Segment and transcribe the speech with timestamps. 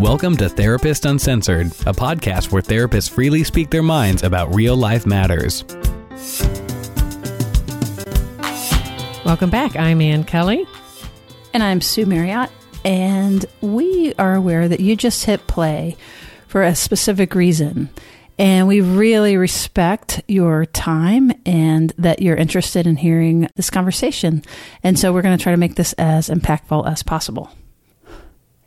[0.00, 5.04] Welcome to Therapist Uncensored, a podcast where therapists freely speak their minds about real life
[5.04, 5.62] matters.
[9.26, 9.76] Welcome back.
[9.76, 10.64] I'm Ann Kelley.
[11.52, 12.48] And I'm Sue Marriott.
[12.82, 15.98] And we are aware that you just hit play
[16.48, 17.90] for a specific reason.
[18.38, 24.44] And we really respect your time and that you're interested in hearing this conversation.
[24.82, 27.50] And so we're going to try to make this as impactful as possible.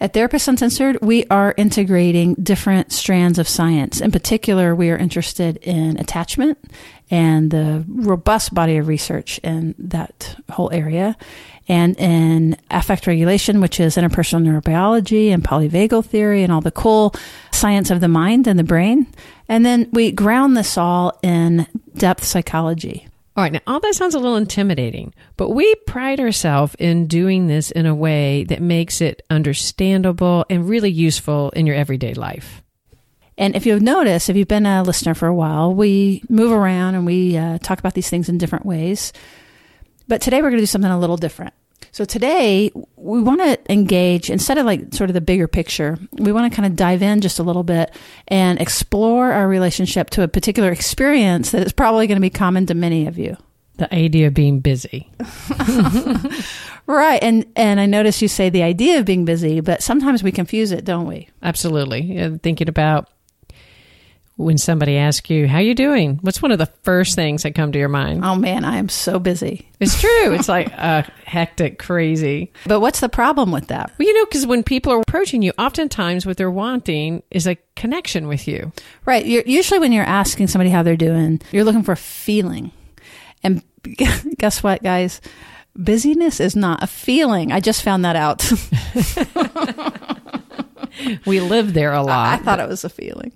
[0.02, 4.02] At Therapists Uncensored, we are integrating different strands of science.
[4.02, 6.58] In particular, we are interested in attachment
[7.10, 11.16] and the robust body of research in that whole area,
[11.68, 17.14] and in affect regulation, which is interpersonal neurobiology and polyvagal theory and all the cool
[17.52, 19.08] science of the mind and the brain.
[19.48, 23.08] And then we ground this all in depth psychology.
[23.36, 27.48] All right, now all that sounds a little intimidating, but we pride ourselves in doing
[27.48, 32.62] this in a way that makes it understandable and really useful in your everyday life.
[33.36, 36.94] And if you've noticed, if you've been a listener for a while, we move around
[36.94, 39.12] and we uh, talk about these things in different ways.
[40.08, 41.56] But today we're going to do something a little different.
[41.94, 46.32] So today we want to engage instead of like sort of the bigger picture, we
[46.32, 47.94] want to kind of dive in just a little bit
[48.28, 52.66] and explore our relationship to a particular experience that is probably going to be common
[52.66, 53.38] to many of you.
[53.76, 55.12] The idea of being busy.
[56.88, 57.22] right.
[57.22, 60.72] And and I notice you say the idea of being busy, but sometimes we confuse
[60.72, 61.30] it, don't we?
[61.44, 62.40] Absolutely.
[62.42, 63.08] Thinking about
[64.36, 66.18] when somebody asks you how you doing?
[66.22, 68.26] What's one of the first things that come to your mind?
[68.26, 69.70] Oh man i am so busy.
[69.80, 70.34] It's true.
[70.34, 72.52] It's like uh, hectic crazy.
[72.66, 73.92] But what's the problem with that?
[73.98, 77.58] Well you know because when people are approaching you oftentimes what they're wanting is a
[77.76, 78.72] connection with you.
[79.06, 79.26] Right.
[79.26, 82.72] You're, usually when you're asking somebody how they're doing you're looking for a feeling.
[83.44, 83.64] And
[84.38, 85.22] guess what guys?
[85.76, 87.52] Busyness is not a feeling.
[87.52, 88.48] I just found that out.
[91.26, 92.30] We live there a lot.
[92.30, 93.32] I, I thought it was a feeling.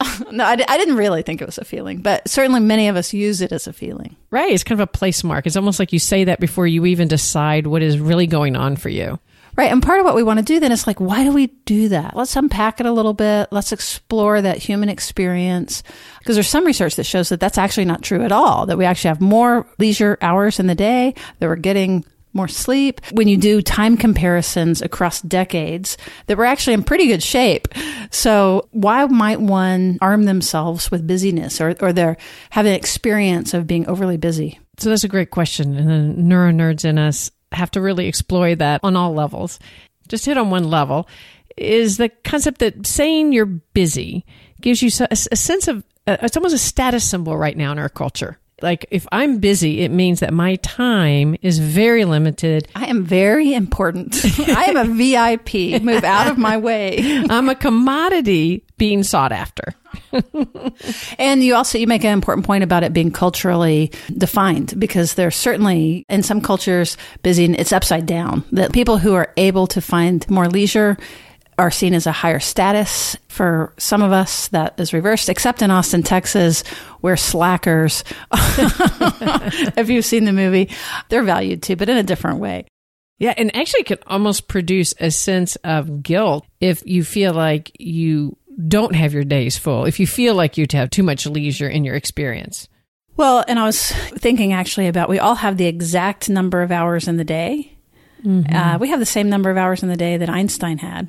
[0.30, 3.12] no, I, I, didn't really think it was a feeling, but certainly many of us
[3.12, 4.16] use it as a feeling.
[4.30, 4.52] Right.
[4.52, 5.46] It's kind of a place mark.
[5.46, 8.76] It's almost like you say that before you even decide what is really going on
[8.76, 9.18] for you.
[9.56, 9.70] Right.
[9.70, 11.88] And part of what we want to do then is like, why do we do
[11.88, 12.16] that?
[12.16, 13.48] Let's unpack it a little bit.
[13.50, 15.82] Let's explore that human experience.
[16.20, 18.84] Because there's some research that shows that that's actually not true at all, that we
[18.84, 23.00] actually have more leisure hours in the day, that we're getting more sleep.
[23.12, 27.68] When you do time comparisons across decades, that we're actually in pretty good shape.
[28.10, 32.16] So why might one arm themselves with busyness or, or they're
[32.50, 34.58] having an experience of being overly busy?
[34.78, 35.76] So that's a great question.
[35.76, 39.58] And the neuro nerds in us have to really explore that on all levels.
[40.08, 41.08] Just hit on one level
[41.56, 44.24] is the concept that saying you're busy
[44.60, 48.39] gives you a, sense of, it's almost a status symbol right now in our culture
[48.62, 52.68] like if I'm busy, it means that my time is very limited.
[52.74, 54.16] I am very important.
[54.48, 55.82] I am a VIP.
[55.82, 56.98] Move out of my way.
[57.30, 59.74] I'm a commodity being sought after.
[61.18, 65.36] and you also you make an important point about it being culturally defined because there's
[65.36, 70.28] certainly in some cultures busy it's upside down that people who are able to find
[70.30, 70.96] more leisure
[71.60, 73.16] are seen as a higher status.
[73.28, 76.66] For some of us, that is reversed, except in Austin, Texas,
[77.02, 80.70] where slackers, if you've seen the movie,
[81.10, 82.66] they're valued too, but in a different way.
[83.18, 88.38] Yeah, and actually can almost produce a sense of guilt if you feel like you
[88.66, 91.84] don't have your days full, if you feel like you have too much leisure in
[91.84, 92.68] your experience.
[93.18, 97.06] Well, and I was thinking actually about we all have the exact number of hours
[97.06, 97.76] in the day.
[98.24, 98.54] Mm-hmm.
[98.54, 101.08] Uh, we have the same number of hours in the day that Einstein had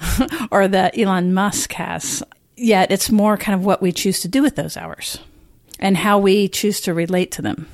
[0.50, 2.22] or that Elon Musk has.
[2.56, 5.18] Yet it's more kind of what we choose to do with those hours
[5.78, 7.68] and how we choose to relate to them.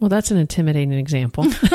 [0.00, 1.44] Well, that's an intimidating example.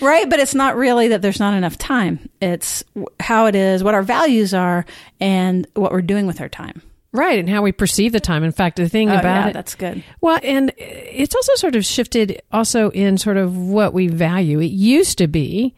[0.00, 2.28] right, but it's not really that there's not enough time.
[2.40, 2.82] It's
[3.20, 4.84] how it is, what our values are,
[5.20, 6.82] and what we're doing with our time.
[7.16, 8.44] Right, and how we perceive the time.
[8.44, 10.04] In fact, the thing oh, about yeah, it, that's good.
[10.20, 14.60] Well, and it's also sort of shifted also in sort of what we value.
[14.60, 15.74] It used to be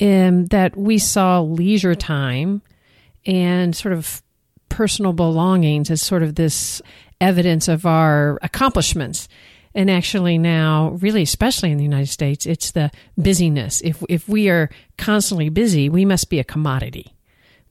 [0.00, 2.60] um, that we saw leisure time
[3.24, 4.22] and sort of
[4.68, 6.82] personal belongings as sort of this
[7.18, 9.26] evidence of our accomplishments.
[9.74, 13.80] And actually now, really, especially in the United States, it's the busyness.
[13.80, 17.13] If, if we are constantly busy, we must be a commodity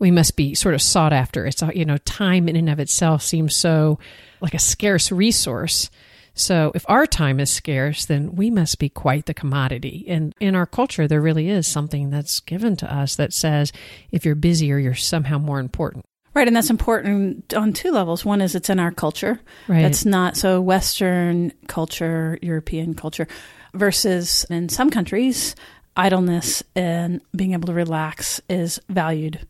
[0.03, 1.45] we must be sort of sought after.
[1.45, 3.99] It's, uh, you know, time in and of itself seems so
[4.41, 5.89] like a scarce resource.
[6.33, 10.03] So if our time is scarce, then we must be quite the commodity.
[10.09, 13.71] And in our culture, there really is something that's given to us that says
[14.11, 16.03] if you're busier, you're somehow more important.
[16.33, 18.25] Right, and that's important on two levels.
[18.25, 19.39] One is it's in our culture.
[19.69, 19.83] Right.
[19.83, 23.27] That's not so Western culture, European culture,
[23.73, 25.55] versus in some countries,
[25.95, 29.47] idleness and being able to relax is valued.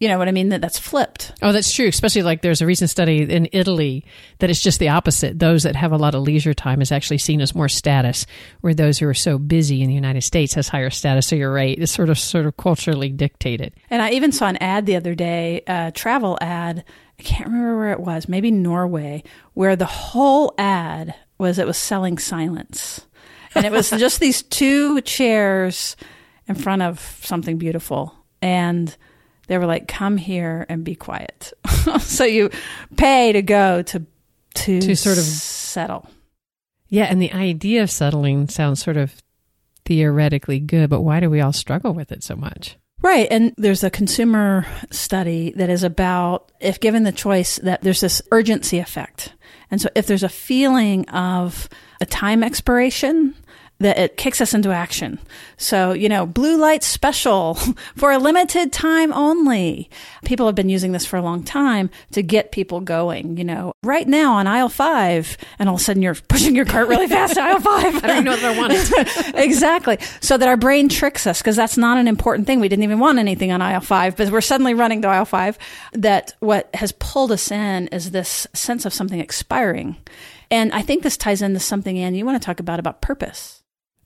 [0.00, 0.48] You know what I mean?
[0.48, 1.32] That that's flipped.
[1.42, 1.86] Oh, that's true.
[1.86, 4.06] Especially like there's a recent study in Italy
[4.38, 5.38] that it's just the opposite.
[5.38, 8.24] Those that have a lot of leisure time is actually seen as more status,
[8.62, 11.26] where those who are so busy in the United States has higher status.
[11.26, 11.78] So you're right.
[11.78, 13.74] It's sort of sort of culturally dictated.
[13.90, 16.82] And I even saw an ad the other day, a travel ad.
[17.18, 19.22] I can't remember where it was, maybe Norway,
[19.52, 23.06] where the whole ad was it was selling silence.
[23.54, 25.94] And it was just these two chairs
[26.48, 28.14] in front of something beautiful.
[28.40, 28.96] And
[29.50, 31.52] they were like, "Come here and be quiet."
[31.98, 32.50] so you
[32.96, 34.06] pay to go to
[34.54, 36.08] to To sort of- settle.
[36.88, 39.12] Yeah, and the idea of settling sounds sort of
[39.84, 42.76] theoretically good, but why do we all struggle with it so much?
[43.02, 43.26] Right.
[43.30, 48.20] And there's a consumer study that is about if given the choice that there's this
[48.30, 49.32] urgency effect.
[49.70, 51.68] And so if there's a feeling of
[52.00, 53.34] a time expiration,
[53.80, 55.18] that it kicks us into action.
[55.56, 57.54] So, you know, blue light special
[57.96, 59.90] for a limited time only.
[60.24, 63.72] People have been using this for a long time to get people going, you know,
[63.82, 67.08] right now on aisle five, and all of a sudden you're pushing your cart really
[67.08, 68.04] fast to aisle five.
[68.04, 69.34] I don't know if I want it.
[69.34, 69.98] exactly.
[70.20, 72.60] So that our brain tricks us because that's not an important thing.
[72.60, 75.58] We didn't even want anything on aisle five, but we're suddenly running to aisle five.
[75.92, 79.96] That what has pulled us in is this sense of something expiring.
[80.50, 83.59] And I think this ties into something, Ann, you want to talk about about purpose.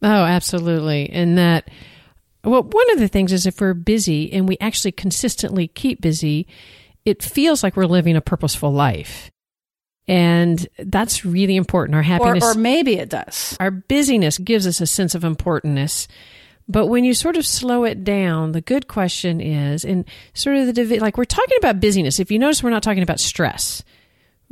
[0.04, 1.08] Oh, absolutely.
[1.08, 1.70] And that,
[2.44, 6.46] well, one of the things is if we're busy and we actually consistently keep busy,
[7.06, 9.30] it feels like we're living a purposeful life.
[10.06, 11.96] And that's really important.
[11.96, 13.56] Our happiness, or maybe it does.
[13.58, 16.06] our busyness gives us a sense of importance.
[16.68, 20.04] But when you sort of slow it down, the good question is, and
[20.34, 22.20] sort of the like we're talking about busyness.
[22.20, 23.82] If you notice, we're not talking about stress,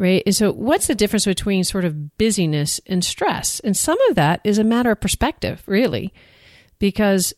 [0.03, 0.25] right?
[0.27, 3.61] And so, what's the difference between sort of busyness and stress?
[3.61, 6.13] And some of that is a matter of perspective, really,
[6.81, 7.33] because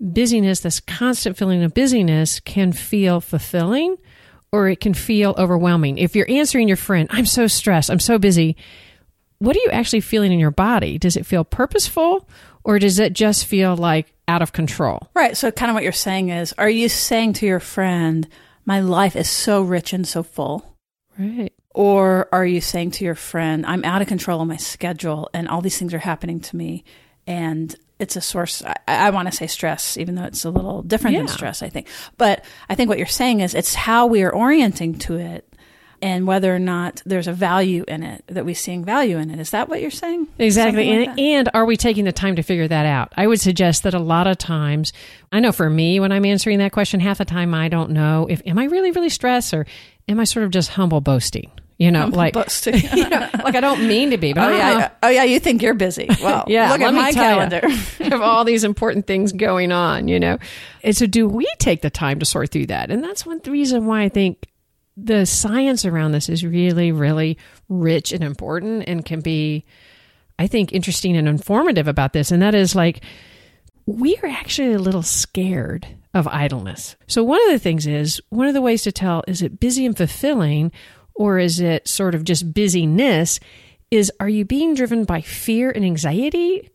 [0.00, 3.96] busyness, this constant feeling of busyness, can feel fulfilling
[4.52, 5.98] or it can feel overwhelming.
[5.98, 8.56] If you're answering your friend, I'm so stressed, I'm so busy,
[9.40, 10.98] what are you actually feeling in your body?
[10.98, 12.28] Does it feel purposeful
[12.62, 15.10] or does it just feel like out of control?
[15.14, 15.36] Right.
[15.36, 18.28] So, kind of what you're saying is, are you saying to your friend,
[18.64, 20.76] my life is so rich and so full?
[21.18, 21.52] Right.
[21.78, 25.48] Or are you saying to your friend, I'm out of control of my schedule and
[25.48, 26.82] all these things are happening to me
[27.24, 30.82] and it's a source, I, I want to say stress, even though it's a little
[30.82, 31.86] different than stress, I think.
[32.16, 35.48] But I think what you're saying is it's how we are orienting to it
[36.02, 39.38] and whether or not there's a value in it, that we seeing value in it.
[39.38, 40.26] Is that what you're saying?
[40.36, 40.98] Exactly.
[40.98, 43.12] Like And, and are we taking the time to figure that out?
[43.16, 44.92] I would suggest that a lot of times,
[45.30, 48.26] I know for me, when I'm answering that question, half the time I don't know
[48.28, 49.64] if, am I really, really stressed or
[50.08, 51.52] am I sort of just humble boasting?
[51.78, 52.34] You know, like,
[52.66, 54.64] you know, like I don't mean to be, but Oh I don't know.
[54.66, 54.94] yeah, uh-huh.
[55.04, 55.22] oh yeah.
[55.22, 56.08] You think you're busy?
[56.20, 57.60] Well, Yeah, Look at my calendar.
[58.00, 60.38] I have all these important things going on, you know.
[60.82, 62.90] And so, do we take the time to sort through that?
[62.90, 64.48] And that's one reason why I think
[64.96, 67.38] the science around this is really, really
[67.68, 69.64] rich and important and can be,
[70.36, 72.32] I think, interesting and informative about this.
[72.32, 73.04] And that is like,
[73.86, 76.96] we are actually a little scared of idleness.
[77.06, 79.86] So, one of the things is one of the ways to tell is it busy
[79.86, 80.72] and fulfilling,
[81.18, 83.40] or is it sort of just busyness?
[83.90, 86.70] Is are you being driven by fear and anxiety,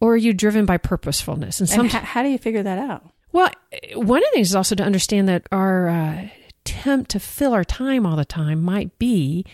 [0.00, 1.60] or are you driven by purposefulness?
[1.60, 3.08] And And some, how, how do you figure that out?
[3.32, 3.50] well,
[3.94, 6.28] one of the things is also to understand that our uh,
[6.64, 9.44] attempt to fill our time all the time might be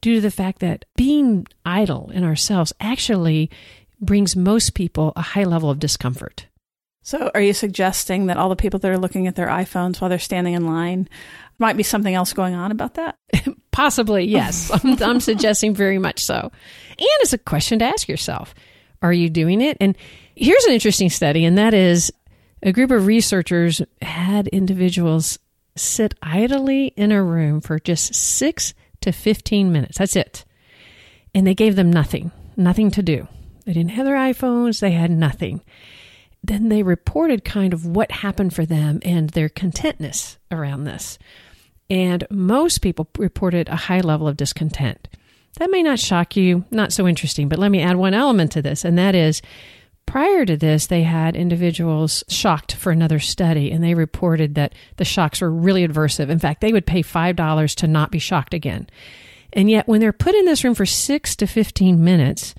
[0.00, 3.50] due to the fact that being idle in ourselves actually
[4.00, 6.46] brings most people a high level of discomfort.
[7.02, 10.08] So, are you suggesting that all the people that are looking at their iPhones while
[10.10, 11.08] they're standing in line
[11.58, 13.18] might be something else going on about that?
[13.70, 14.70] Possibly, yes.
[14.84, 16.50] I'm, I'm suggesting very much so.
[16.90, 18.54] And it's a question to ask yourself
[19.02, 19.76] Are you doing it?
[19.80, 19.96] And
[20.34, 22.12] here's an interesting study, and that is
[22.62, 25.38] a group of researchers had individuals
[25.76, 29.98] sit idly in a room for just six to 15 minutes.
[29.98, 30.44] That's it.
[31.34, 33.28] And they gave them nothing, nothing to do.
[33.66, 35.62] They didn't have their iPhones, they had nothing.
[36.42, 41.18] Then they reported kind of what happened for them and their contentness around this.
[41.88, 45.08] And most people reported a high level of discontent.
[45.58, 48.62] That may not shock you, not so interesting, but let me add one element to
[48.62, 49.40] this, and that is
[50.06, 55.04] prior to this, they had individuals shocked for another study, and they reported that the
[55.04, 56.30] shocks were really adversive.
[56.30, 58.88] In fact, they would pay $5 to not be shocked again.
[59.52, 62.54] And yet, when they're put in this room for six to 15 minutes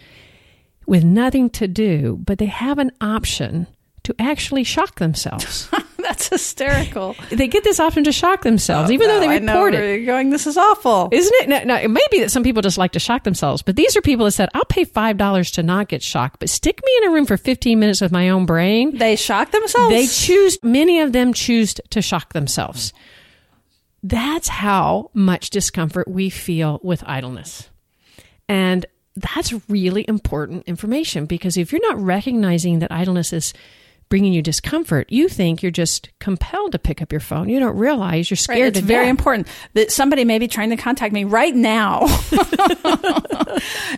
[0.86, 3.67] with nothing to do, but they have an option
[4.07, 5.69] to actually shock themselves.
[5.99, 7.15] That's hysterical.
[7.29, 9.97] They get this often to shock themselves, even though Oh, I they know report it.
[9.97, 10.29] you're going.
[10.29, 11.09] This is awful.
[11.11, 11.49] Isn't it?
[11.49, 13.95] Now, now, it may be that some people just like to shock themselves, but these
[13.97, 17.09] are people that said, I'll pay $5 to not get shocked, but stick me in
[17.09, 18.97] a room for 15 minutes with my own brain.
[18.97, 19.93] they shock themselves.
[19.93, 22.93] They choose, many of them choose to shock themselves.
[24.03, 27.69] That's how much discomfort we feel with idleness.
[28.47, 28.85] And
[29.15, 33.53] that's really important information because if you're not recognizing that idleness is
[34.09, 37.49] bringing you discomfort, you think you're just compelled to pick up your phone.
[37.49, 39.09] You don't realize you're Right, scared it's to very death.
[39.11, 42.01] important that somebody may be trying to contact me right now.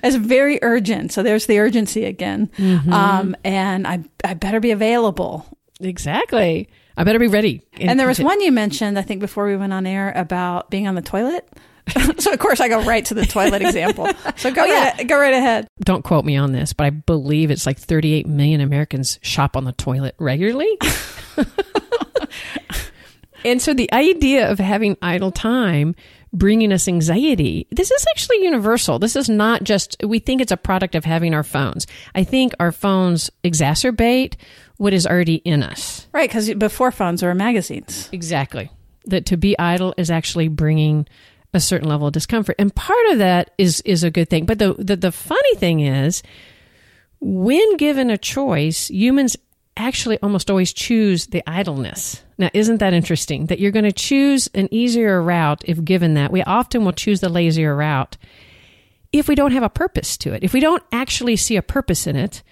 [0.03, 1.11] it's very urgent.
[1.11, 2.49] So there's the urgency again.
[2.57, 2.91] Mm-hmm.
[2.93, 5.45] Um, and I, I better be available.
[5.81, 6.69] Exactly.
[6.97, 7.61] I better be ready.
[7.79, 10.87] And there was one you mentioned, I think, before we went on air about being
[10.87, 11.47] on the toilet.
[12.17, 14.07] so of course I go right to the toilet example.
[14.37, 14.95] So go Oh, yeah.
[14.97, 15.67] right, go right ahead.
[15.81, 19.63] Don't quote me on this, but I believe it's like 38 million Americans shop on
[19.65, 20.77] the toilet regularly.
[23.45, 25.95] and so the idea of having idle time
[26.31, 28.99] bringing us anxiety, this is actually universal.
[28.99, 31.87] This is not just, we think it's a product of having our phones.
[32.13, 34.35] I think our phones exacerbate
[34.77, 36.07] what is already in us.
[36.11, 38.09] Right, because before phones were magazines.
[38.11, 38.69] Exactly.
[39.05, 41.07] That to be idle is actually bringing
[41.53, 42.55] a certain level of discomfort.
[42.59, 44.45] And part of that is is a good thing.
[44.45, 46.23] But the the, the funny thing is
[47.19, 49.35] when given a choice, humans
[49.77, 52.23] actually almost always choose the idleness.
[52.37, 53.47] Now, isn't that interesting?
[53.47, 56.31] That you're going to choose an easier route if given that.
[56.31, 58.17] We often will choose the lazier route
[59.11, 60.43] if we don't have a purpose to it.
[60.43, 62.43] If we don't actually see a purpose in it,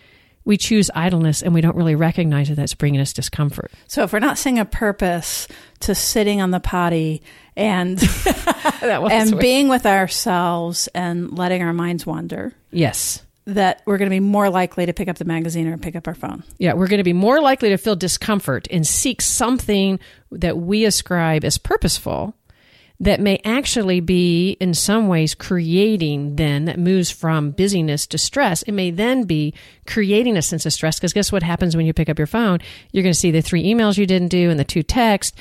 [0.47, 3.69] we choose idleness and we don't really recognize that that's bringing us discomfort.
[3.87, 5.45] So if we're not seeing a purpose
[5.81, 7.21] to sitting on the potty
[7.57, 8.01] and
[8.81, 13.23] and being with ourselves and letting our minds wander, yes.
[13.43, 16.07] that we're going to be more likely to pick up the magazine or pick up
[16.07, 16.45] our phone.
[16.59, 19.99] Yeah, we're going to be more likely to feel discomfort and seek something
[20.31, 22.36] that we ascribe as purposeful
[22.99, 28.63] that may actually be in some ways creating then that moves from busyness to stress.
[28.63, 29.53] It may then be
[29.85, 32.59] creating a sense of stress because guess what happens when you pick up your phone?
[32.91, 35.37] You're going to see the three emails you didn't do and the two texts.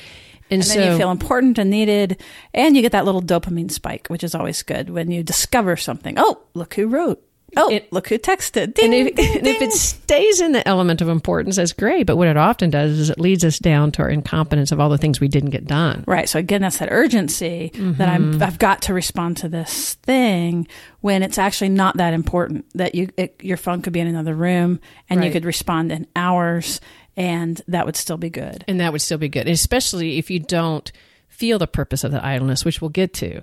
[0.49, 2.21] And, And so then you feel important and needed,
[2.53, 6.15] and you get that little dopamine spike, which is always good when you discover something.
[6.17, 7.21] Oh, look who wrote.
[7.55, 8.77] Oh, It- look who texted.
[8.83, 12.05] and if, ding, and if it stays in the element of importance, that's great.
[12.05, 14.89] But what it often does is it leads us down to our incompetence of all
[14.89, 16.03] the things we didn't get done.
[16.05, 16.27] Right.
[16.27, 18.43] So again, that's that urgency that I'm, mm-hmm.
[18.43, 20.67] I've got to respond to this thing
[21.01, 22.65] when it's actually not that important.
[22.75, 26.05] That you, it, your phone could be in another room and you could respond in
[26.15, 26.81] hours,
[27.15, 28.65] and that would still be good.
[28.67, 30.91] And that would still be good, especially if you don't
[31.29, 33.41] feel the purpose of the idleness, which we'll get to.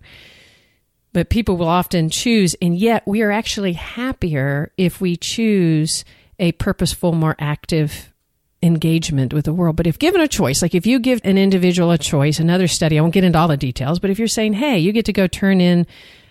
[1.15, 6.05] But people will often choose, and yet we are actually happier if we choose
[6.39, 8.13] a purposeful, more active
[8.63, 9.77] engagement with the world.
[9.77, 12.99] But if given a choice, like if you give an individual a choice, another study,
[12.99, 15.13] I won't get into all the details, but if you're saying, hey, you get to
[15.13, 15.87] go turn in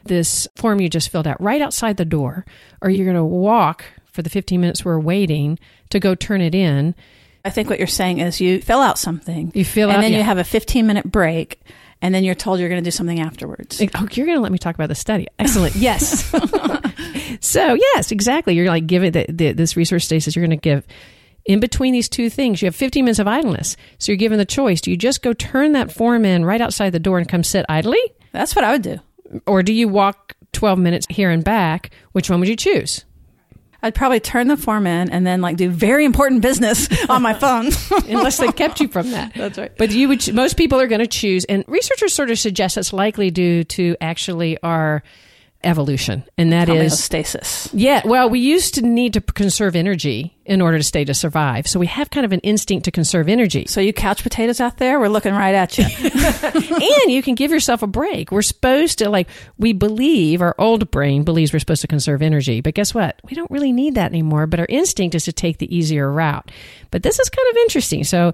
[0.06, 2.46] this form you just filled out right outside the door,
[2.82, 5.58] or you're going to walk for the 15 minutes we're waiting
[5.92, 6.94] to go turn it in,
[7.46, 10.12] I think what you're saying is you fill out something, You fill and out- then
[10.12, 10.18] yeah.
[10.20, 11.62] you have a 15 minute break,
[12.04, 13.82] and then you're told you're going to do something afterwards.
[13.82, 15.26] Oh, you're going to let me talk about the study.
[15.40, 15.74] Excellent.
[15.76, 16.26] Yes.
[17.40, 18.56] so, yes, exactly.
[18.56, 20.86] You're like giving the, the, this research states you're going to give
[21.46, 22.62] in between these two things.
[22.62, 23.78] You have 15 minutes of idleness.
[24.00, 24.82] So you're given the choice.
[24.82, 27.66] Do you just go turn that form in right outside the door and come sit
[27.70, 28.02] idly?
[28.34, 29.00] That's what I would do.
[29.48, 31.92] Or do you walk 12 minutes here and back?
[32.12, 33.06] Which one would you choose?
[33.84, 37.34] I'd probably turn the form in and then like do very important business on my
[37.34, 37.70] phone.
[38.08, 39.34] Unless they kept you from that.
[39.36, 39.78] That's right.
[39.78, 42.94] But you would, most people are going to choose, and researchers sort of suggest it's
[42.94, 45.04] likely due to actually our
[45.64, 46.24] evolution.
[46.38, 47.70] And that is Homeostasis.
[47.74, 51.68] Yeah, well, we used to need to conserve energy in order to stay to survive.
[51.68, 53.66] So we have kind of an instinct to conserve energy.
[53.68, 55.86] So you couch potatoes out there, we're looking right at you.
[57.04, 58.32] and you can give yourself a break.
[58.32, 62.62] We're supposed to like we believe our old brain believes we're supposed to conserve energy,
[62.62, 63.20] but guess what?
[63.30, 66.52] We don't really need that anymore, but our instinct is to take the easier route.
[66.92, 68.04] But this is kind of interesting.
[68.04, 68.34] So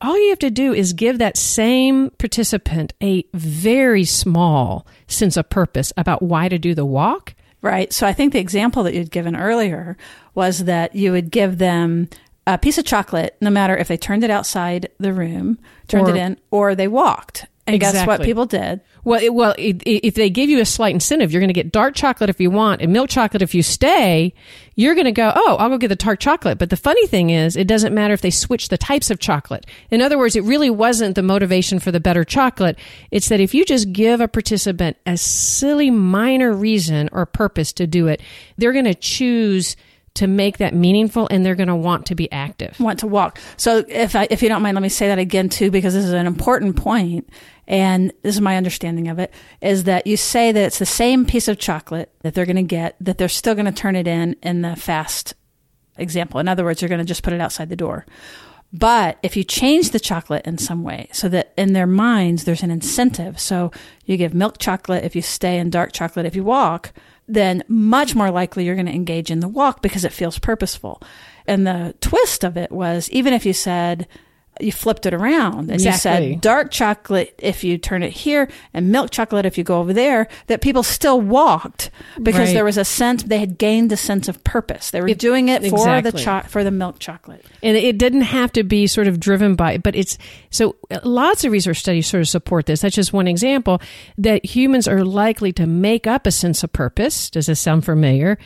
[0.00, 5.48] all you have to do is give that same participant a very small sense of
[5.48, 7.34] purpose about why to do the walk.
[7.62, 7.92] Right.
[7.92, 9.96] So I think the example that you'd given earlier
[10.34, 12.08] was that you would give them
[12.46, 16.10] a piece of chocolate, no matter if they turned it outside the room, turned Or-
[16.10, 17.46] it in, or they walked.
[17.66, 18.80] And guess what people did?
[19.02, 21.54] Well, it, well, it, it- if they give you a slight incentive, you're going to
[21.54, 24.34] get dark chocolate if you want, and milk chocolate if you stay.
[24.76, 26.58] You're going to go, oh, I'll go get the dark chocolate.
[26.58, 29.66] But the funny thing is, it doesn't matter if they switch the types of chocolate.
[29.90, 32.78] In other words, it really wasn't the motivation for the better chocolate.
[33.10, 37.86] It's that if you just give a participant a silly minor reason or purpose to
[37.86, 38.20] do it,
[38.58, 39.76] they're going to choose
[40.14, 42.78] to make that meaningful and they're going to want to be active.
[42.80, 43.38] want to walk.
[43.58, 46.04] So if I, if you don't mind, let me say that again too, because this
[46.06, 47.28] is an important point,
[47.66, 51.26] and this is my understanding of it, is that you say that it's the same
[51.26, 54.06] piece of chocolate that they're going to get, that they're still going to turn it
[54.06, 55.34] in in the fast
[55.98, 56.40] example.
[56.40, 58.06] In other words, you're going to just put it outside the door.
[58.72, 62.62] But if you change the chocolate in some way so that in their minds there's
[62.62, 63.70] an incentive, so
[64.04, 66.92] you give milk chocolate if you stay and dark chocolate if you walk,
[67.28, 71.00] then much more likely you're going to engage in the walk because it feels purposeful.
[71.46, 74.06] And the twist of it was even if you said,
[74.60, 76.26] you flipped it around and Exactly.
[76.28, 79.78] you said dark chocolate if you turn it here and milk chocolate if you go
[79.80, 81.90] over there, that people still walked
[82.22, 82.54] because Right.
[82.54, 84.90] there was a sense they had gained a sense of purpose.
[84.90, 86.22] They were It- doing it for the exactly.
[86.24, 87.44] cho- for the milk chocolate.
[87.62, 90.16] And it didn't have to be sort of driven by, but it's
[90.50, 92.80] so uh, lots of research studies sort of support this.
[92.80, 93.80] That's just one example
[94.18, 97.30] that humans are likely to make up a sense of purpose.
[97.30, 98.38] Does this sound familiar?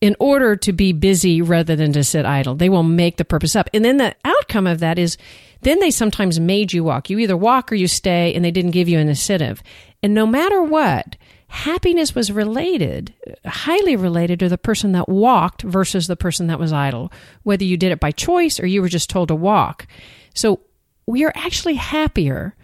[0.00, 3.54] In order to be busy rather than to sit idle, they will make the purpose
[3.54, 3.68] up.
[3.74, 5.18] And then the outcome of that is
[5.62, 7.10] then they sometimes made you walk.
[7.10, 9.62] You either walk or you stay, and they didn't give you an incentive.
[10.02, 11.16] And no matter what,
[11.48, 13.12] happiness was related,
[13.44, 17.76] highly related to the person that walked versus the person that was idle, whether you
[17.76, 19.86] did it by choice or you were just told to walk.
[20.32, 20.60] So
[21.06, 22.54] we are actually happier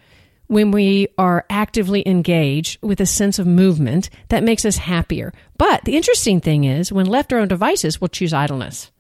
[0.46, 5.32] when we are actively engaged with a sense of movement that makes us happier.
[5.58, 8.90] But the interesting thing is, when left our own devices, we'll choose idleness.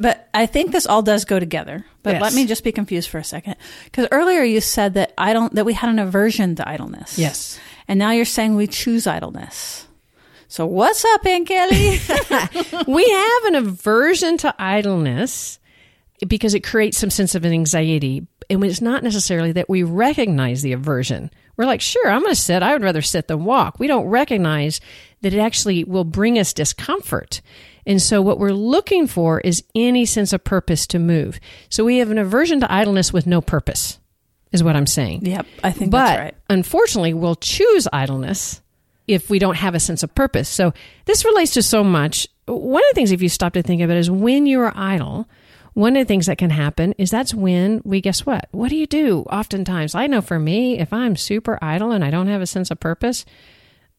[0.00, 1.84] But I think this all does go together.
[2.02, 2.22] But Yes.
[2.22, 3.56] let me just be confused for a second.
[3.84, 7.18] Because earlier you said that I don't that we had an aversion to idleness.
[7.18, 7.58] Yes.
[7.86, 9.86] And now you're saying we choose idleness.
[10.48, 12.00] So what's up, Ann Kelley?
[12.86, 15.58] we have an aversion to idleness
[16.26, 18.26] because it creates some sense of an anxiety.
[18.50, 21.30] And it's not necessarily that we recognize the aversion.
[21.56, 22.62] We're like, sure, I'm going to sit.
[22.62, 23.78] I would rather sit than walk.
[23.78, 24.80] We don't recognize
[25.24, 27.40] that it actually will bring us discomfort.
[27.86, 31.40] And so what we're looking for is any sense of purpose to move.
[31.70, 33.98] So we have an aversion to idleness with no purpose,
[34.52, 35.24] is what I'm saying.
[35.24, 36.34] yep, I think But that's right.
[36.46, 38.60] But unfortunately, we'll choose idleness
[39.08, 40.46] if we don't have a sense of purpose.
[40.46, 40.74] So
[41.06, 42.28] this relates to so much.
[42.44, 44.74] One of the things, if you stop to think of it, is when you are
[44.76, 45.26] idle,
[45.72, 48.48] one of the things that can happen is that's when we guess what?
[48.50, 49.20] What do you do?
[49.30, 52.70] Oftentimes, I know for me, if I'm super idle and I don't have a sense
[52.70, 53.24] of purpose,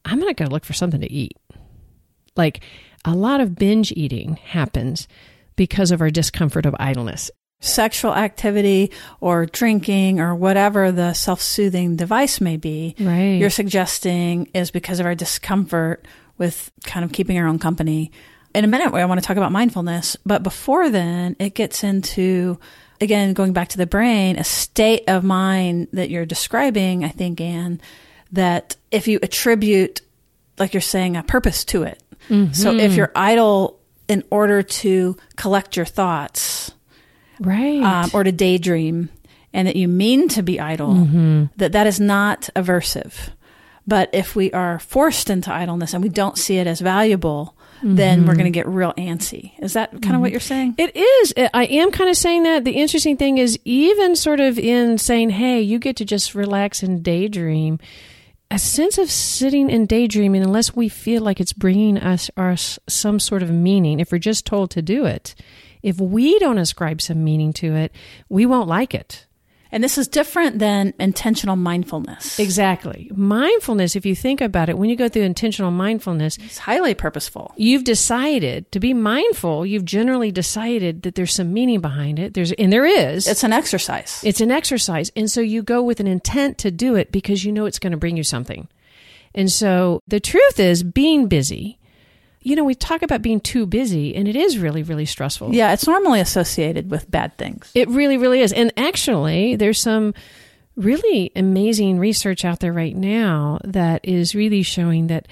[0.06, 1.34] I'm not going to go look for something to eat.
[2.36, 2.62] Like
[3.04, 5.08] a lot of binge eating happens
[5.56, 7.32] because of our discomfort of idleness.
[7.62, 8.92] Sexual activity
[9.22, 13.40] or drinking or whatever the self soothing device may be, Right.
[13.40, 16.06] you're suggesting is because of our discomfort
[16.38, 18.12] with kind of keeping our own company.
[18.54, 22.60] In a minute, I want to talk about mindfulness, but before then, it gets into,
[23.02, 27.40] again, going back to the brain, a state of mind that you're describing, I think,
[27.42, 27.82] Ann,
[28.36, 30.02] that if you attribute,
[30.58, 32.02] like you're saying, a purpose to it.
[32.30, 32.98] So if mm-hmm.
[32.98, 36.72] you're idle in order to collect your thoughts,
[37.40, 37.82] Right.
[37.82, 39.10] um, or to daydream
[39.54, 41.46] and that you mean to be idle, mm-hmm.
[41.58, 43.30] that that is not aversive.
[43.86, 48.22] But if we are forced into idleness and we don't see it as valuable, then
[48.22, 48.40] we're mm-hmm.
[48.40, 49.52] going to get real antsy.
[49.60, 50.76] Is that kind of what you're saying?
[50.80, 51.34] It is.
[51.54, 52.64] I am kind of saying that.
[52.64, 56.82] The interesting thing is, even sort of in saying, hey, you get to just relax
[56.82, 57.80] and daydream,
[58.52, 63.20] a sense of sitting and daydreaming, unless we feel like it's bringing us our, some
[63.20, 65.36] sort of meaning, if we're just told to do it,
[65.82, 67.92] if we don't ascribe some meaning to it,
[68.30, 69.25] we won't like it.
[69.76, 72.40] And this is different than intentional mindfulness.
[72.40, 73.12] Exactly.
[73.14, 77.54] Mindfulness, if you think about it, when you go through intentional mindfulness, It's highly purposeful.
[77.58, 79.66] you've decided to be mindful.
[79.66, 82.36] You've generally decided that there's some meaning behind it.
[82.36, 83.28] There's, and there is.
[83.28, 84.22] It's an exercise.
[84.24, 85.12] It's an exercise.
[85.14, 87.92] And so you go with an intent to do it because you know it's going
[87.92, 88.70] to bring you something.
[89.34, 91.80] And so the truth is, being busy,
[92.46, 95.54] you know, we talk about being too busy, and it is really, really stressful.
[95.54, 97.72] yeah, it's normally associated with bad things.
[97.74, 98.54] It really, really is.
[98.54, 100.14] And actually, there's some
[100.76, 105.28] really amazing research out there right now that is really showing that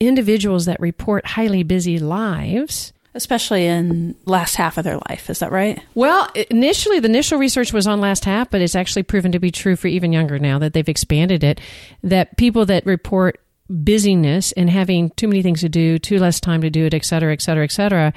[0.00, 2.92] individuals that report highly busy lives.
[3.14, 5.80] Especially in last half of their life, is that right?
[5.94, 9.52] Well, initially, the initial research was on last half, but it's actually proven to be
[9.52, 11.60] true for even younger now that they've expanded it.
[12.02, 16.60] That people that report busyness and having too many things to do, too less time
[16.62, 18.12] to do it, et cetera, et cetera, et cetera,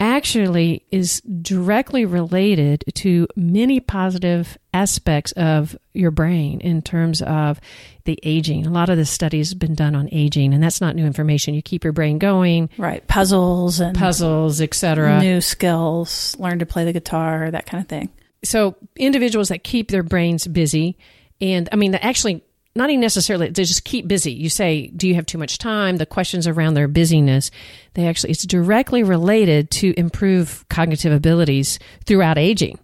[0.00, 7.60] actually is directly related to many positive aspects of your brain in terms of
[8.04, 8.64] the aging.
[8.64, 11.54] A lot of the studies have been done on aging, and that's not new information.
[11.54, 13.04] You keep your brain going, Right.
[13.08, 15.18] Puzzles and puzzles, et cetera.
[15.20, 18.08] new skills, learn to play the guitar, that kind of thing.
[18.44, 20.96] so individuals that keep their brains busy
[21.40, 22.40] and i mean actually
[22.78, 24.32] not even necessarily to just keep busy.
[24.32, 25.96] You say, do you have too much time?
[25.96, 27.50] The questions around their busyness,
[27.94, 32.78] they actually, it's directly related to improve cognitive abilities throughout aging.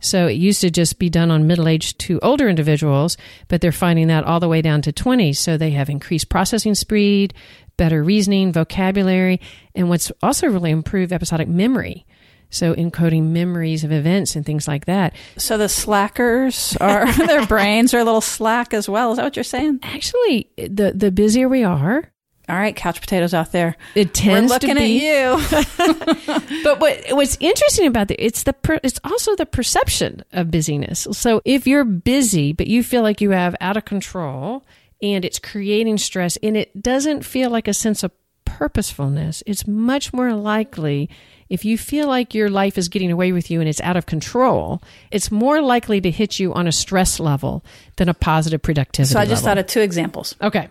[0.00, 3.16] So it used to just be done on middle aged to older individuals,
[3.48, 5.32] but they're finding that all the way down to 20.
[5.32, 7.32] So they have increased processing speed,
[7.76, 9.40] better reasoning, vocabulary,
[9.74, 12.04] and what's also really improved episodic memory.
[12.50, 15.14] So encoding memories of events and things like that.
[15.36, 19.12] So the slackers are their brains are a little slack as well.
[19.12, 19.80] Is that what you're saying?
[19.82, 22.10] Actually, the the busier we are,
[22.48, 23.76] all right, couch potatoes out there.
[23.94, 26.62] It tends We're looking to be at you.
[26.64, 31.08] but what what's interesting about it, it's the per, it's also the perception of busyness.
[31.12, 34.64] So if you're busy but you feel like you have out of control
[35.02, 38.12] and it's creating stress and it doesn't feel like a sense of
[38.44, 41.10] purposefulness, it's much more likely
[41.48, 44.06] if you feel like your life is getting away with you and it's out of
[44.06, 47.64] control, it's more likely to hit you on a stress level
[47.96, 49.12] than a positive productivity.
[49.12, 49.56] So I just level.
[49.56, 50.34] thought of two examples.
[50.40, 50.70] Okay.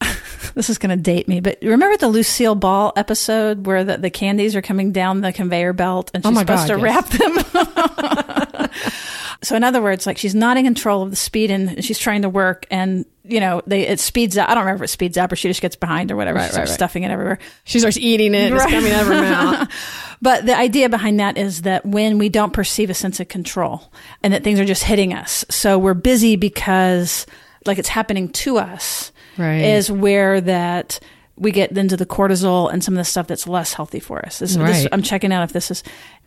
[0.54, 4.10] this is going to date me, but remember the Lucille Ball episode where the, the
[4.10, 7.50] candies are coming down the conveyor belt and Oh she's my supposed God, to yes.
[7.54, 8.70] wrap them?
[9.46, 12.22] so in other words, like she's not in control of the speed and she's trying
[12.22, 14.50] to work and you know, they it speeds up.
[14.50, 16.36] I don't remember if it speeds up or she just gets behind or whatever.
[16.38, 16.74] Right, she starts right, right.
[16.74, 17.38] stuffing it everywhere.
[17.64, 18.70] She starts eating it, it's Right.
[18.70, 19.68] coming out of her mouth.
[20.22, 23.92] But the idea behind that is that when we don't perceive a sense of control
[24.22, 27.26] and that things are just hitting us, so we're busy because
[27.66, 29.56] like it's happening to us, Right.
[29.62, 31.00] is where that
[31.36, 34.38] we get into the cortisol and some of the stuff that's less healthy for us.
[34.38, 34.86] This, this-.
[34.92, 35.82] I'm checking out if this is.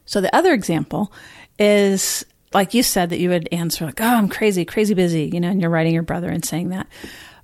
[0.06, 1.12] So the other example
[1.58, 5.40] is like you said that you would answer like, "Oh, I'm crazy, crazy busy," you
[5.40, 6.88] know, and you're writing your brother and saying that.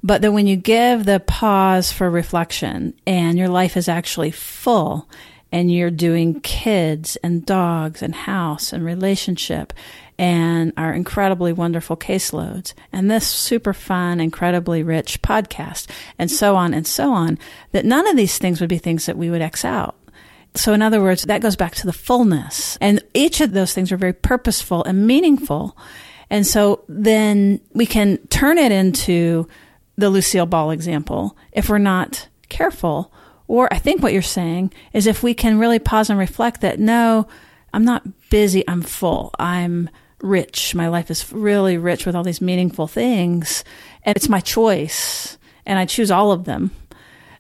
[0.03, 5.09] But then when you give the pause for reflection and your life is actually full
[5.51, 9.71] and you're doing kids and dogs and house and relationship
[10.19, 15.89] and our incredibly wonderful caseloads and this super fun, incredibly rich podcast
[16.19, 17.39] and so on and so on,
[17.71, 19.95] that none of these things would be things that we would X out.
[20.55, 22.77] So, in other words, that goes back to the fullness.
[22.79, 25.75] And each of those things are very purposeful and meaningful.
[26.29, 29.47] And so then we can turn it into
[29.97, 33.11] the Lucille Ball example if we're not careful.
[33.47, 36.79] Or I think what you're saying is if we can really pause and reflect that
[36.79, 37.27] no,
[37.73, 39.89] I'm not busy, I'm full, I'm
[40.21, 40.73] rich.
[40.73, 43.63] My life is really rich with all these meaningful things,
[44.03, 46.71] and it's my choice, and I choose all of them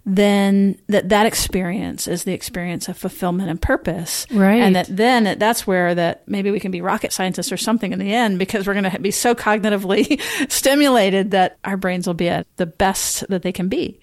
[0.05, 4.61] then that that experience is the experience of fulfillment and purpose Right.
[4.61, 7.99] and that then that's where that maybe we can be rocket scientists or something in
[7.99, 10.19] the end because we're going to be so cognitively
[10.51, 13.99] stimulated that our brains will be at the best that they can be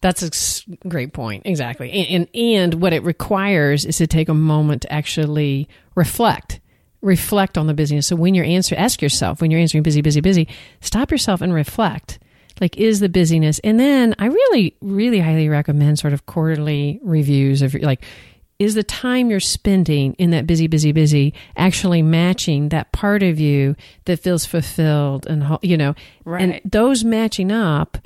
[0.00, 0.22] That's
[0.66, 1.42] a great point.
[1.46, 1.92] Exactly.
[1.92, 2.36] And, and
[2.72, 6.58] and what it requires is to take a moment to actually reflect.
[7.00, 8.08] Reflect on the busyness.
[8.08, 10.48] So when you're answering, ask yourself when you're answering busy, busy, busy,
[10.80, 12.18] stop yourself and reflect.
[12.62, 13.58] Like, is the busyness?
[13.64, 18.04] And then I really, really highly recommend sort of quarterly reviews of like,
[18.60, 23.40] is the time you're spending in that busy, busy, busy actually matching that part of
[23.40, 26.40] you that feels fulfilled and, you know, Right.
[26.40, 27.98] and those matching up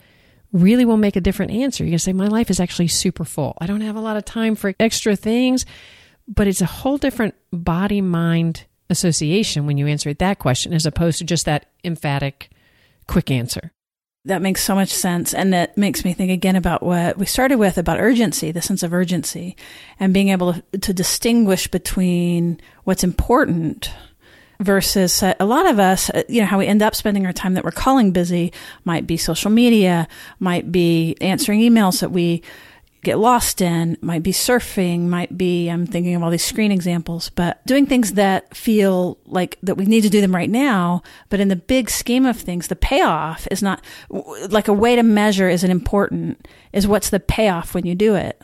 [0.53, 1.85] really will make a different answer.
[1.85, 3.59] You're going to say, My life is actually super full.
[3.61, 5.67] I don't have a lot of time for extra things,
[6.27, 11.19] but it's a whole different body mind association when you answer that question as opposed
[11.19, 12.49] to just that emphatic,
[13.07, 13.73] quick answer.
[14.27, 17.57] That makes so much sense and that makes me think again about what we started
[17.57, 19.57] with about urgency the sense of urgency
[19.99, 23.91] and being able to, to distinguish between what's important
[24.59, 27.33] versus uh, a lot of us uh, you know how we end up spending our
[27.33, 28.53] time that we're calling busy
[28.85, 30.09] might be social media
[30.39, 32.43] might be answering emails that we
[33.07, 37.31] get lost in might be surfing might be i'm thinking of all these screen examples
[37.31, 41.39] but doing things that feel like that we need to do them right now but
[41.39, 43.81] in the big scheme of things the payoff is not
[44.49, 48.17] like a way to measure is it important is what's the payoff when you do
[48.17, 48.43] it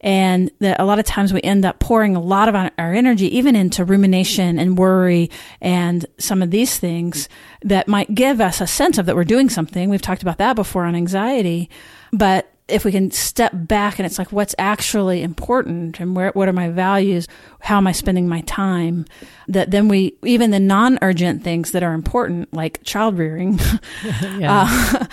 [0.00, 2.94] and that a lot of times we end up pouring a lot of our our
[2.94, 5.28] energy even into rumination and worry
[5.60, 7.28] and some of these things
[7.62, 9.90] that might give us a sense of that we're doing something.
[9.90, 11.68] We've talked about that before on anxiety,
[12.12, 16.48] but if we can step back and it's like what's actually important and where what
[16.48, 17.26] are my values
[17.60, 19.04] how am i spending my time
[19.46, 23.58] that then we even the non-urgent things that are important like child rearing
[24.42, 25.06] uh,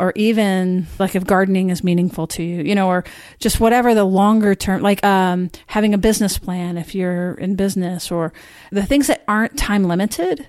[0.00, 3.04] or even like if gardening is meaningful to you, you know, or
[3.38, 8.10] just whatever the longer term, like um, having a business plan if you're in business,
[8.10, 8.32] or
[8.72, 10.48] the things that aren't time limited.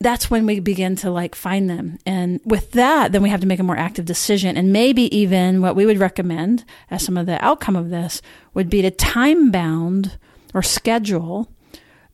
[0.00, 1.98] That's when we begin to like find them.
[2.06, 4.56] And with that, then we have to make a more active decision.
[4.56, 8.22] And maybe even what we would recommend as some of the outcome of this
[8.54, 10.18] would be to time bound
[10.54, 11.50] or schedule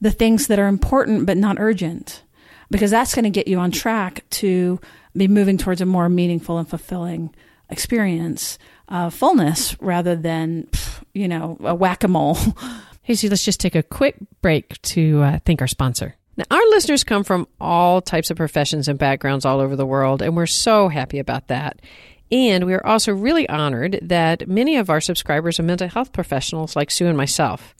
[0.01, 2.23] the things that are important but not urgent
[2.70, 4.81] because that's going to get you on track to
[5.16, 7.35] be moving towards a more meaningful and fulfilling
[7.70, 10.68] experience, uh, fullness rather than,
[11.12, 12.38] you know, a whack a mole.
[13.07, 16.16] Hey, so let's just take a quick break to uh, thank our sponsor.
[16.37, 20.23] Now, our listeners come from all types of professions and backgrounds all over the world,
[20.23, 21.81] and we're so happy about that.
[22.33, 26.75] And we are also really honored that many of our subscribers are mental health professionals
[26.75, 27.75] like Sue and myself.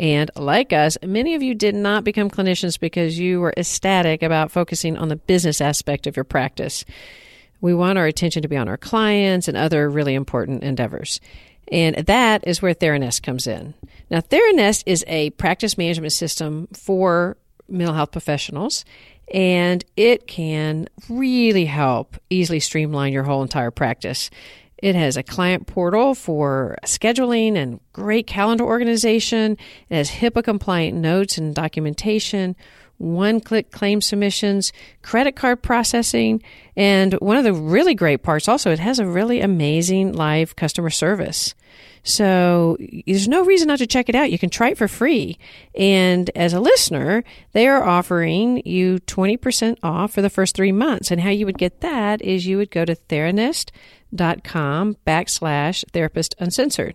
[0.00, 4.50] And like us, many of you did not become clinicians because you were ecstatic about
[4.50, 6.84] focusing on the business aspect of your practice.
[7.60, 11.20] We want our attention to be on our clients and other really important endeavors.
[11.70, 13.74] And that is where Theranest comes in.
[14.10, 17.36] Now, Theranest is a practice management system for
[17.68, 18.84] mental health professionals,
[19.32, 24.30] and it can really help easily streamline your whole entire practice.
[24.78, 29.56] It has a client portal for scheduling and great calendar organization.
[29.88, 32.54] It has HIPAA compliant notes and documentation,
[32.98, 34.72] one click claim submissions,
[35.02, 36.42] credit card processing,
[36.76, 40.90] and one of the really great parts also, it has a really amazing live customer
[40.90, 41.54] service.
[42.04, 44.30] So there's no reason not to check it out.
[44.30, 45.38] You can try it for free.
[45.74, 51.10] And as a listener, they are offering you 20% off for the first three months.
[51.10, 56.94] And how you would get that is you would go to theranest.com backslash therapist uncensored.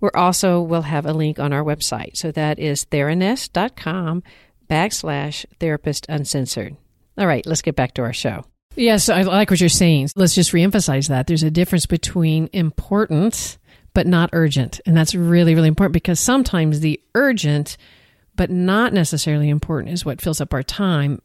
[0.00, 2.16] We're also will have a link on our website.
[2.16, 4.22] So that is theranest.com
[4.70, 6.76] backslash therapist uncensored.
[7.18, 8.46] All right, let's get back to our show.
[8.76, 10.10] Yes, I like what you're saying.
[10.16, 11.26] Let's just reemphasize that.
[11.26, 13.58] There's a difference between importance
[13.94, 14.80] but not urgent.
[14.86, 17.76] And that's really, really important because sometimes the urgent
[18.36, 21.20] but not necessarily important is what fills up our time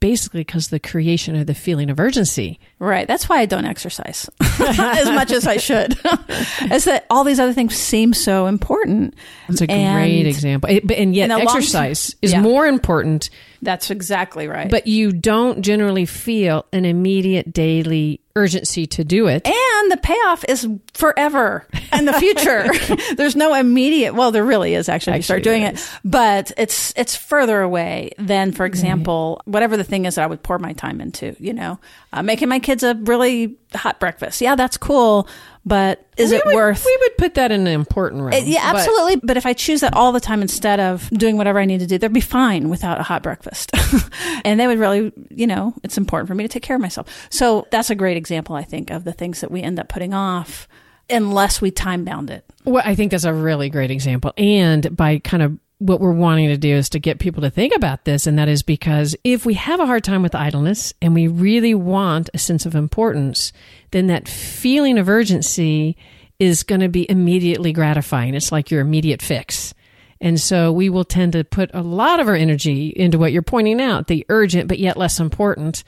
[0.00, 2.58] basically because the creation of the feeling of urgency.
[2.78, 3.06] Right.
[3.06, 5.92] That's why I don't exercise as much as I should.
[6.70, 9.14] is that all these other things seem so important.
[9.48, 10.70] That's a and, great example.
[10.70, 12.40] It, and yet, exercise is yeah.
[12.40, 13.30] more important.
[13.62, 14.70] That's exactly right.
[14.70, 19.46] But you don't generally feel an immediate daily urgency to do it.
[19.46, 21.66] And the payoff is forever
[21.96, 22.66] in the future.
[23.16, 26.92] There's no immediate, well, there really is actually, actually you start doing it, but it's,
[26.96, 29.52] it's further away than, for example, right.
[29.52, 31.78] whatever the thing is that I would pour my time into, you know,
[32.12, 34.40] uh, making my kids a really hot breakfast.
[34.40, 35.28] Yeah, that's cool.
[35.66, 36.84] But is we it would, worth?
[36.84, 38.34] We would put that in an important.
[38.34, 39.16] It, yeah, absolutely.
[39.16, 41.80] But, but, if I choose that all the time instead of doing whatever I need
[41.80, 43.70] to do, they'd be fine without a hot breakfast.
[44.44, 47.08] and they would really, you know, it's important for me to take care of myself.
[47.30, 50.12] So that's a great example, I think, of the things that we end up putting
[50.12, 50.68] off
[51.08, 52.44] unless we time bound it.
[52.64, 54.32] Well, I think that's a really great example.
[54.36, 57.74] And by kind of what we're wanting to do is to get people to think
[57.76, 58.26] about this.
[58.26, 61.74] And that is because if we have a hard time with idleness and we really
[61.74, 63.52] want a sense of importance,
[63.90, 65.98] then that feeling of urgency
[66.38, 68.34] is going to be immediately gratifying.
[68.34, 69.74] It's like your immediate fix.
[70.22, 73.42] And so we will tend to put a lot of our energy into what you're
[73.42, 75.84] pointing out, the urgent but yet less important,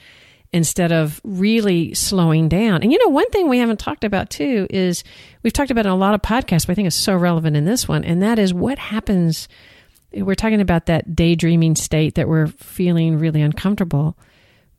[0.53, 2.83] instead of really slowing down.
[2.83, 5.05] And you know, one thing we haven't talked about too is
[5.43, 7.65] we've talked about in a lot of podcasts, but I think it's so relevant in
[7.65, 9.49] this one, and that is what happens
[10.25, 14.17] we're talking about that daydreaming state that we're feeling really uncomfortable.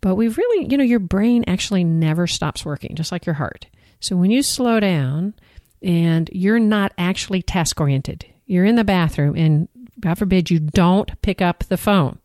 [0.01, 3.67] But we really, you know, your brain actually never stops working, just like your heart.
[3.99, 5.33] So when you slow down
[5.81, 9.67] and you're not actually task oriented, you're in the bathroom and
[9.99, 12.19] God forbid you don't pick up the phone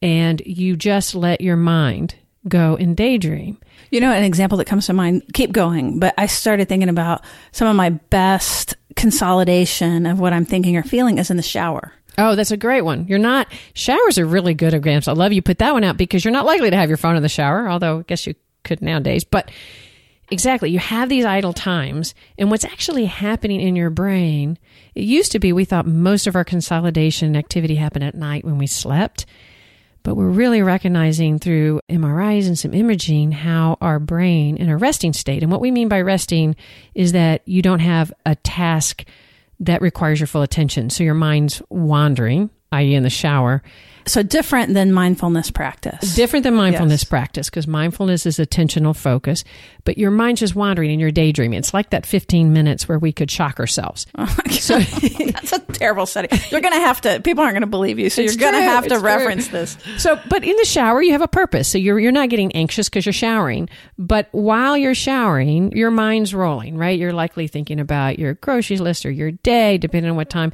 [0.00, 2.14] and you just let your mind
[2.48, 3.58] go and daydream.
[3.90, 7.24] You know, an example that comes to mind, keep going, but I started thinking about
[7.52, 11.92] some of my best consolidation of what I'm thinking or feeling is in the shower.
[12.18, 13.06] Oh, that's a great one.
[13.08, 15.08] You're not, showers are really good examples.
[15.08, 17.16] I love you put that one out because you're not likely to have your phone
[17.16, 19.24] in the shower, although I guess you could nowadays.
[19.24, 19.50] But
[20.30, 24.58] exactly, you have these idle times, and what's actually happening in your brain,
[24.94, 28.58] it used to be we thought most of our consolidation activity happened at night when
[28.58, 29.26] we slept.
[30.02, 35.12] But we're really recognizing through MRIs and some imaging how our brain in a resting
[35.12, 36.54] state, and what we mean by resting
[36.94, 39.04] is that you don't have a task
[39.60, 40.90] that requires your full attention.
[40.90, 43.62] So your mind's wandering, i.e., in the shower.
[44.06, 46.14] So different than mindfulness practice.
[46.14, 47.08] Different than mindfulness yes.
[47.08, 49.42] practice because mindfulness is attentional focus,
[49.84, 51.58] but your mind's just wandering and you're daydreaming.
[51.58, 54.06] It's like that 15 minutes where we could shock ourselves.
[54.16, 54.78] Oh so
[55.32, 56.38] that's a terrible setting.
[56.50, 57.20] You're going to have to.
[57.20, 59.00] People aren't going to believe you, so it's you're going to have to true.
[59.00, 59.76] reference this.
[59.98, 61.68] So, but in the shower, you have a purpose.
[61.68, 66.32] So you're you're not getting anxious because you're showering, but while you're showering, your mind's
[66.32, 66.78] rolling.
[66.78, 66.98] Right?
[66.98, 70.52] You're likely thinking about your grocery list or your day, depending on what time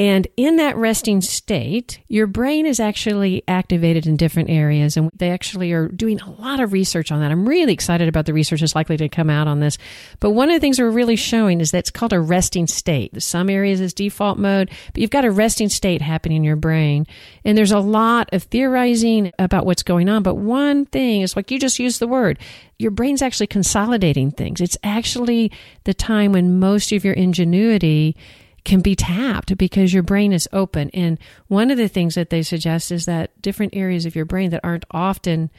[0.00, 4.96] And in that resting state, your brain is actually activated in different areas.
[4.96, 7.30] And they actually are doing a lot of research on that.
[7.30, 9.76] I'm really excited about the research that's likely to come out on this.
[10.18, 13.22] But one of the things we're really showing is that it's called a resting state.
[13.22, 17.06] Some areas is default mode, but you've got a resting state happening in your brain.
[17.44, 20.22] And there's a lot of theorizing about what's going on.
[20.22, 22.38] But one thing is like you just used the word
[22.78, 24.58] your brain's actually consolidating things.
[24.58, 25.52] It's actually
[25.84, 28.16] the time when most of your ingenuity
[28.64, 30.90] can be tapped because your brain is open.
[30.94, 31.18] And
[31.48, 34.60] one of the things that they suggest is that different areas of your brain that
[34.62, 35.50] aren't often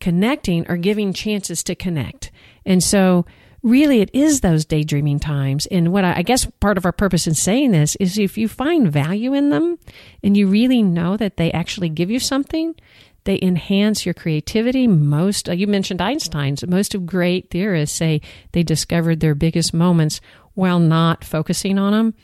[0.00, 2.30] connecting are giving chances to connect.
[2.64, 3.26] And so,
[3.62, 5.66] really, it is those daydreaming times.
[5.66, 8.48] And what I, I guess part of our purpose in saying this is if you
[8.48, 9.78] find value in them
[10.22, 12.74] and you really know that they actually give you something,
[13.24, 14.86] they enhance your creativity.
[14.86, 18.20] Most, you mentioned Einstein's, most of great theorists say
[18.52, 20.20] they discovered their biggest moments
[20.54, 22.14] while not focusing on them.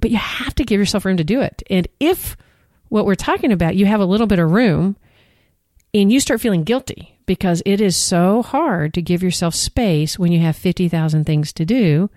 [0.00, 1.62] But you have to give yourself room to do it.
[1.68, 2.36] And if
[2.88, 4.96] what we're talking about, you have a little bit of room
[5.94, 10.32] and you start feeling guilty because it is so hard to give yourself space when
[10.32, 12.10] you have 50,000 things to do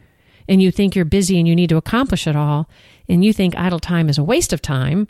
[0.47, 2.69] and you think you're busy and you need to accomplish it all
[3.07, 5.07] and you think idle time is a waste of time,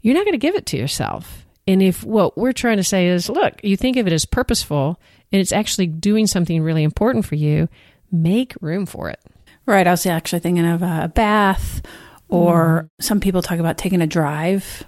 [0.00, 1.46] you're not going to give it to yourself.
[1.66, 5.00] And if what we're trying to say is, look, you think of it as purposeful
[5.32, 7.68] and it's actually doing something really important for you,
[8.10, 9.20] make room for it.
[9.68, 9.86] Right.
[9.86, 11.82] I was actually thinking of a bath,
[12.28, 13.04] or mm.
[13.04, 14.84] some people talk about taking a drive.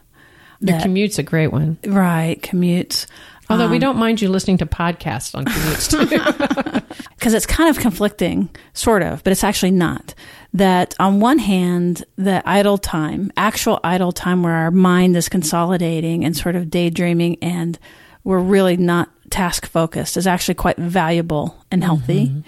[0.61, 1.79] The that, commute's a great one.
[1.87, 2.41] Right.
[2.41, 3.07] Commutes.
[3.51, 6.87] Although um, we don't mind you listening to podcasts on commutes too.
[7.21, 10.15] Because it's kind of conflicting, sort of, but it's actually not
[10.55, 16.25] that on one hand, the idle time, actual idle time where our mind is consolidating
[16.25, 17.79] and sort of daydreaming and
[18.25, 22.29] we're really not task focused is actually quite valuable and healthy.
[22.29, 22.41] Mm-hmm.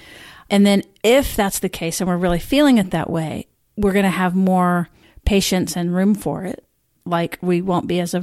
[0.52, 4.04] And then if that's the case and we're really feeling it that way, we're going
[4.04, 4.88] to have more
[5.24, 6.64] patience and room for it.
[7.04, 8.14] Like we won't be as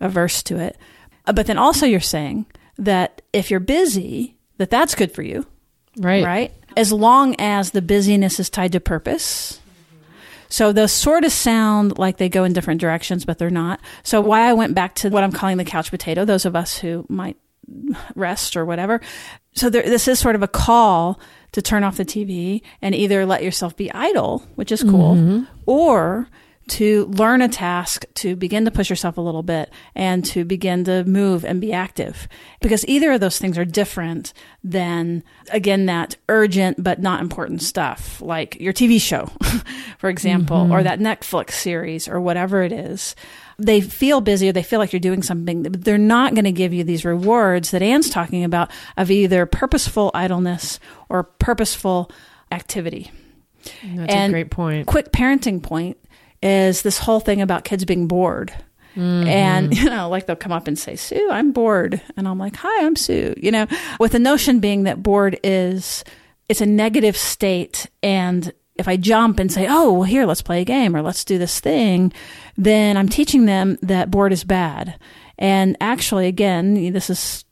[0.00, 0.78] averse to it.
[1.26, 2.46] Uh, but then also you're saying
[2.78, 5.46] that if you're busy, that that's good for you.
[5.98, 6.24] Right.
[6.24, 9.60] Right as long as the busyness is tied to purpose.
[10.48, 13.80] So those sort of sound like they go in different directions, but they're not.
[14.02, 16.78] So why I went back to what I'm calling the couch potato, those of us
[16.78, 17.36] who might
[18.14, 19.00] rest or whatever.
[19.54, 21.18] So there, this is sort of a call
[21.54, 25.44] to turn off the TV and either let yourself be idle, which is cool, mm-hmm.
[25.66, 26.28] or
[26.66, 30.82] to learn a task, to begin to push yourself a little bit, and to begin
[30.82, 32.26] to move and be active.
[32.60, 34.32] Because either of those things are different
[34.64, 39.26] than, again, that urgent but not important stuff, like your TV show,
[39.98, 40.72] for example, mm-hmm.
[40.72, 43.14] or that Netflix series, or whatever it is.
[43.58, 46.52] They feel busy or they feel like you're doing something, but they're not going to
[46.52, 52.10] give you these rewards that Ann's talking about of either purposeful idleness or purposeful
[52.50, 53.10] activity.
[53.82, 54.86] That's and a great point.
[54.86, 55.98] Quick parenting point
[56.42, 58.52] is this whole thing about kids being bored.
[58.96, 59.26] Mm-hmm.
[59.26, 62.00] And, you know, like they'll come up and say, Sue, I'm bored.
[62.16, 63.34] And I'm like, hi, I'm Sue.
[63.36, 63.66] You know,
[63.98, 66.04] with the notion being that bored is,
[66.48, 67.88] it's a negative state.
[68.02, 71.24] And if I jump and say, oh, well, here, let's play a game or let's
[71.24, 72.12] do this thing,
[72.56, 74.98] then I'm teaching them that bored is bad.
[75.38, 77.44] And actually, again, this is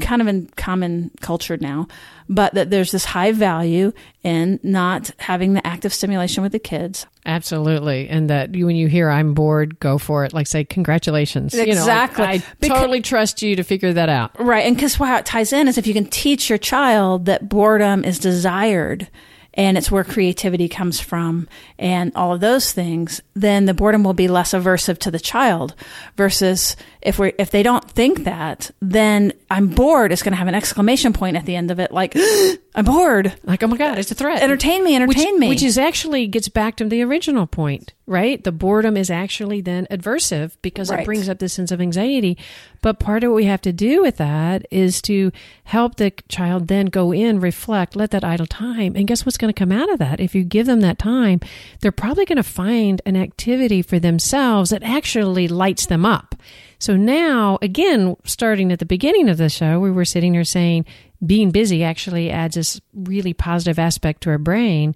[0.00, 1.86] kind of in common culture now,
[2.28, 7.06] but that there's this high value in not having the active stimulation with the kids.
[7.26, 8.08] Absolutely.
[8.08, 10.32] And that you, when you hear I'm bored, go for it.
[10.32, 11.54] Like say, congratulations.
[11.54, 12.24] Exactly.
[12.24, 14.38] You know, I because, totally trust you to figure that out.
[14.38, 14.66] Right.
[14.66, 18.04] And because how it ties in is if you can teach your child that boredom
[18.04, 19.08] is desired
[19.54, 24.14] and it's where creativity comes from and all of those things, then the boredom will
[24.14, 25.74] be less aversive to the child
[26.16, 30.48] versus if we if they don't think that, then I'm bored is going to have
[30.48, 32.16] an exclamation point at the end of it like
[32.74, 33.32] I'm bored.
[33.44, 34.42] Like, oh my God, it's a threat.
[34.42, 35.48] Entertain me, entertain which, me.
[35.48, 38.42] Which is actually gets back to the original point, right?
[38.44, 41.00] The boredom is actually then adversive because right.
[41.00, 42.36] it brings up this sense of anxiety.
[42.82, 45.32] But part of what we have to do with that is to
[45.64, 48.94] help the child then go in, reflect, let that idle time.
[48.94, 50.20] And guess what's going to come out of that?
[50.20, 51.40] If you give them that time,
[51.80, 56.34] they're probably going to find an activity for themselves that actually lights them up.
[56.78, 60.84] So now, again, starting at the beginning of the show, we were sitting here saying
[61.24, 64.94] being busy actually adds this really positive aspect to our brain.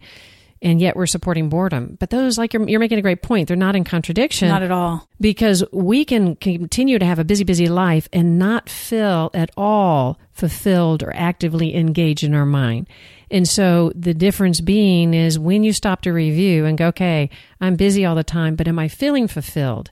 [0.61, 1.97] And yet we're supporting boredom.
[2.01, 4.49] But those, like you're, you're making a great point, they're not in contradiction.
[4.49, 5.09] Not at all.
[5.21, 10.19] Because we can continue to have a busy, busy life and not feel at all
[10.33, 12.89] fulfilled or actively engaged in our mind.
[13.31, 17.77] And so the difference being is when you stop to review and go, okay, I'm
[17.77, 19.91] busy all the time, but am I feeling fulfilled?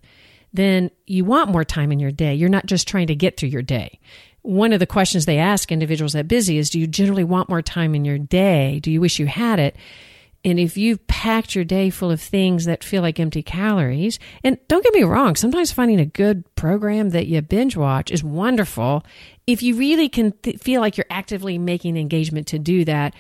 [0.53, 2.35] Then you want more time in your day.
[2.35, 4.01] You're not just trying to get through your day
[4.47, 7.63] one of the questions they ask individuals that busy is do you generally want more
[7.63, 9.77] time in your day do you wish you had it
[10.47, 14.57] And if you've packed your day full of things that feel like empty calories, and
[14.69, 19.05] don't get me wrong, sometimes finding a good program that you binge watch is wonderful.
[19.49, 23.13] If you really can th- feel like you're actively making engagement to do that,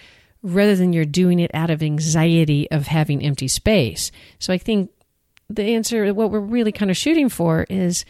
[0.44, 4.12] rather than you're doing it out of anxiety of having empty space.
[4.38, 4.92] So I think
[5.50, 8.04] the answer, what we're really kind of shooting for is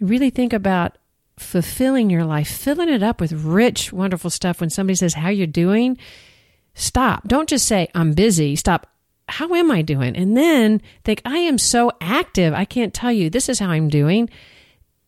[0.00, 0.98] really think about
[1.38, 4.60] fulfilling your life, filling it up with rich, wonderful stuff.
[4.60, 5.98] When somebody says, How you're doing,
[6.76, 7.26] stop.
[7.26, 8.54] Don't just say, I'm busy.
[8.54, 8.86] Stop.
[9.28, 10.14] How am I doing?
[10.14, 12.54] And then think, I am so active.
[12.54, 14.30] I can't tell you, this is how I'm doing.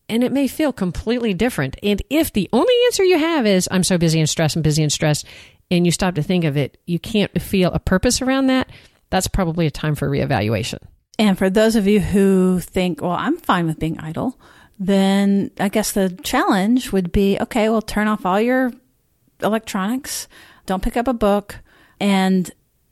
[0.09, 1.77] And it may feel completely different.
[1.81, 4.83] And if the only answer you have is, I'm so busy and stressed and busy
[4.83, 5.25] and stressed,
[5.71, 8.69] and you stop to think of it, you can't feel a purpose around that,
[9.09, 10.79] that's probably a time for reevaluation.
[11.17, 14.39] And for those of you who think, well, I'm fine with being idle,
[14.79, 18.71] then I guess the challenge would be okay, well, turn off all your
[19.41, 20.27] electronics,
[20.69, 21.57] don't pick up a book,
[21.99, 22.49] and,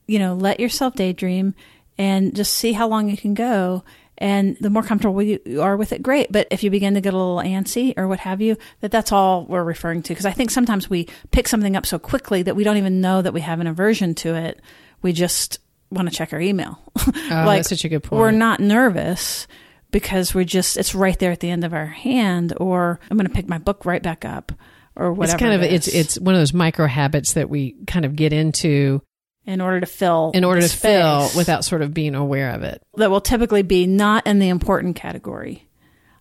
[0.08, 1.56] you know, let yourself daydream
[1.98, 3.84] and just see how long you can go.
[4.18, 6.32] And the more comfortable you are with it, great.
[6.32, 9.12] But if you begin to get a little antsy or what have you, that that's
[9.12, 10.10] all we're referring to.
[10.10, 13.22] Because I think sometimes we pick something up so quickly that we don't even know
[13.22, 14.60] that we have an aversion to it.
[15.04, 15.60] We just
[15.92, 16.80] want to check our email.
[17.30, 18.20] Oh, like, that's such a good point.
[18.20, 19.48] We're not nervous
[19.92, 23.28] because we're just it's right there at the end of our hand or i'm going
[23.28, 24.52] to pick my book right back up
[24.98, 27.76] or whatever it's kind of it it's it's one of those micro habits that we
[27.86, 29.02] kind of get into
[29.46, 32.82] in order to fill in order to fill without sort of being aware of it
[32.96, 35.68] that will typically be not in the important category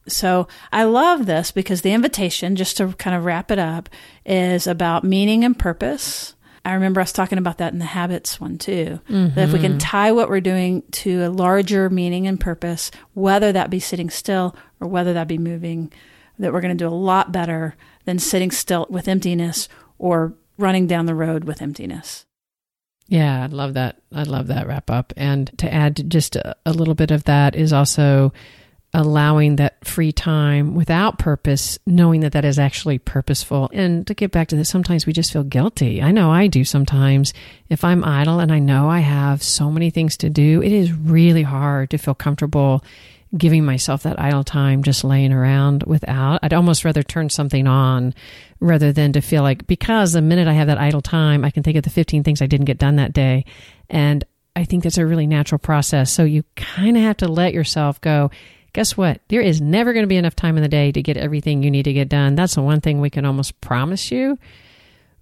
[0.06, 3.88] so i love this because the invitation just to kind of wrap it up
[4.24, 6.34] is about meaning and purpose
[6.66, 8.98] I remember us talking about that in the habits one too.
[9.08, 9.36] Mm-hmm.
[9.36, 13.52] That if we can tie what we're doing to a larger meaning and purpose, whether
[13.52, 15.92] that be sitting still or whether that be moving,
[16.38, 17.74] that we're going to do a lot better
[18.04, 19.68] than sitting still with emptiness
[19.98, 22.26] or running down the road with emptiness.
[23.08, 24.00] Yeah, I love that.
[24.12, 25.12] I love that wrap up.
[25.16, 28.32] And to add just a, a little bit of that is also
[28.94, 33.68] allowing that free time without purpose, knowing that that is actually purposeful.
[33.72, 36.02] And to get back to this, sometimes we just feel guilty.
[36.02, 37.34] I know I do sometimes.
[37.68, 40.92] If I'm idle and I know I have so many things to do, it is
[40.92, 42.82] really hard to feel comfortable
[43.36, 46.40] giving myself that idle time just laying around without.
[46.42, 48.14] I'd almost rather turn something on
[48.60, 51.62] rather than to feel like because the minute I have that idle time, I can
[51.62, 53.44] think of the 15 things I didn't get done that day.
[53.90, 54.24] And
[54.54, 56.10] I think that's a really natural process.
[56.10, 58.30] So you kind of have to let yourself go,
[58.72, 59.20] guess what?
[59.28, 61.70] There is never going to be enough time in the day to get everything you
[61.70, 62.34] need to get done.
[62.34, 64.38] That's the one thing we can almost promise you.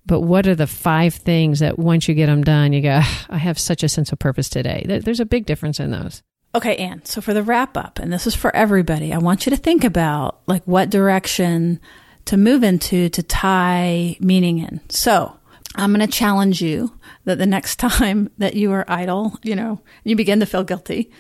[0.07, 3.39] But what are the five things that once you get them done, you go, I
[3.39, 4.85] have such a sense of purpose today?
[4.87, 6.23] There's a big difference in those.
[6.55, 7.05] Okay, Ann.
[7.05, 9.85] So for the wrap up, and this is for everybody, I want you to think
[9.85, 11.81] about like what direction
[12.27, 14.81] to move into to tie meaning in.
[14.89, 15.37] So
[15.75, 19.81] I'm going to challenge you that the next time that you are idle, you know,
[20.05, 21.11] you begin to feel guilty,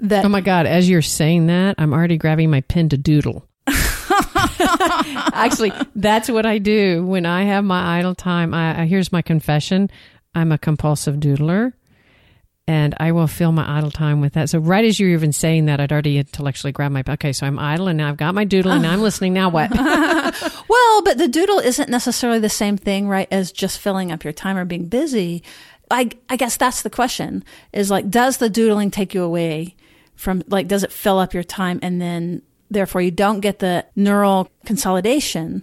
[0.00, 3.46] that oh my god as you're saying that i'm already grabbing my pen to doodle
[5.32, 9.22] actually that's what i do when i have my idle time I, I, here's my
[9.22, 9.90] confession
[10.34, 11.72] i'm a compulsive doodler
[12.68, 14.50] and i will fill my idle time with that.
[14.50, 17.58] So right as you're even saying that i'd already intellectually grabbed my okay so i'm
[17.58, 19.32] idle and now i've got my doodle and i'm listening.
[19.32, 19.70] Now what?
[20.68, 24.32] Well but the doodle isn't necessarily the same thing right as just filling up your
[24.32, 25.42] time or being busy.
[25.90, 29.76] I, I guess that's the question is like, does the doodling take you away
[30.16, 33.84] from like does it fill up your time and then therefore you don't get the
[33.94, 35.62] neural consolidation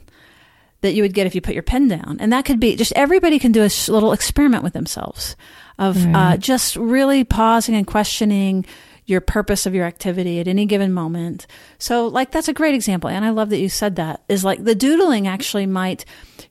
[0.84, 2.17] that you would get if you put your pen down.
[2.19, 5.36] And that could be just everybody can do a little experiment with themselves
[5.79, 6.34] of right.
[6.34, 8.65] uh, just really pausing and questioning
[9.05, 11.47] your purpose of your activity at any given moment.
[11.77, 14.63] So like that's a great example and i love that you said that is like
[14.63, 16.05] the doodling actually might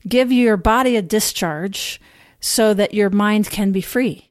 [0.07, 2.01] give your body a discharge
[2.39, 4.29] so that your mind can be free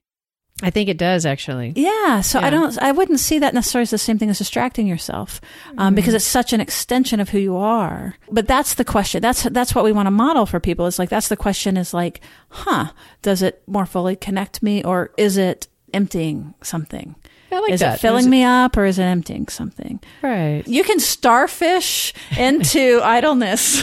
[0.63, 1.73] I think it does actually.
[1.77, 2.21] Yeah.
[2.21, 2.47] So yeah.
[2.47, 5.41] I don't, I wouldn't see that necessarily as the same thing as distracting yourself,
[5.71, 5.95] um, mm-hmm.
[5.97, 8.15] because it's such an extension of who you are.
[8.31, 9.21] But that's the question.
[9.21, 10.87] That's, that's what we want to model for people.
[10.87, 12.93] Is like, that's the question is like, huh,
[13.23, 17.17] does it more fully connect me or is it emptying something?
[17.61, 17.97] Like is that.
[17.97, 20.01] it filling me up or is it emptying something?
[20.23, 20.63] Right.
[20.67, 23.83] You can starfish into idleness,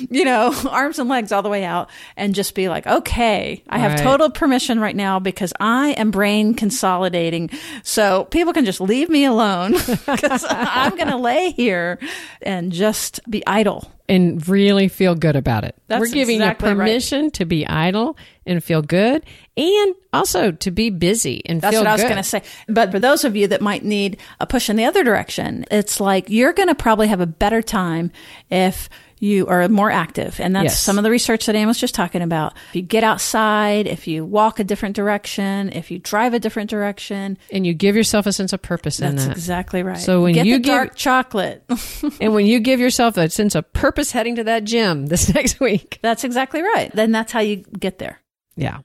[0.10, 3.78] you know, arms and legs all the way out and just be like, okay, I
[3.78, 4.02] have right.
[4.02, 7.50] total permission right now because I am brain consolidating.
[7.82, 11.98] So people can just leave me alone because I'm going to lay here
[12.42, 15.74] and just be idle and really feel good about it.
[15.88, 17.32] That's We're giving exactly you permission right.
[17.34, 19.24] to be idle and feel good
[19.56, 21.76] and also to be busy and feel good.
[21.76, 22.42] That's what I was going to say.
[22.68, 26.00] But for those of you that might need a push in the other direction, it's
[26.00, 28.12] like you're going to probably have a better time
[28.50, 30.38] if you are more active.
[30.40, 30.80] And that's Yes.
[30.80, 32.54] some of the research that Ann was just talking about.
[32.70, 36.68] If you get outside, if you walk a different direction, if you drive a different
[36.70, 39.36] direction, And you give yourself a sense of purpose in that's that.
[39.36, 39.98] exactly right.
[39.98, 41.64] So when get you the give- dark chocolate,
[42.20, 45.60] and when you give yourself a sense of purpose heading to that gym this next
[45.60, 45.98] week.
[46.02, 46.90] that's exactly right.
[46.94, 48.20] Then that's how you get there.
[48.56, 48.78] Yeah.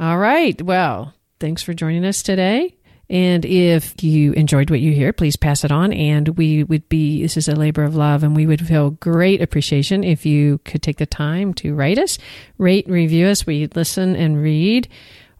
[0.00, 0.60] All right.
[0.62, 2.76] Well, thanks for joining us today.
[3.10, 5.92] And if you enjoyed what you hear, please pass it on.
[5.92, 9.40] And we would be, this is a labor of love, and we would feel great
[9.40, 12.18] appreciation if you could take the time to write us,
[12.58, 13.46] rate, review us.
[13.46, 14.88] We listen and read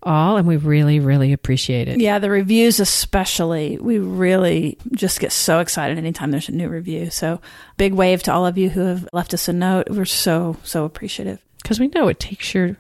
[0.03, 2.01] all, and we really, really appreciate it.
[2.01, 3.77] Yeah, the reviews especially.
[3.79, 7.11] We really just get so excited anytime there's a new review.
[7.11, 7.41] So
[7.77, 9.91] big wave to all of you who have left us a note.
[9.91, 11.45] We're so, so appreciative.
[11.63, 12.77] Because we know it takes your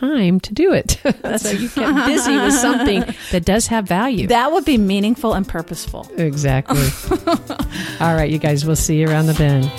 [0.00, 0.90] time to do it.
[1.40, 4.26] so you get busy with something that does have value.
[4.26, 6.10] That would be meaningful and purposeful.
[6.16, 6.88] Exactly.
[8.00, 9.70] All right, you guys, we'll see you around the bend.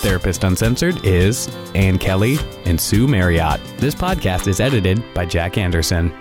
[0.00, 3.60] Therapist Uncensored is Ann Kelley and Sue Marriott.
[3.76, 6.14] This podcast is edited by Jack Anderson.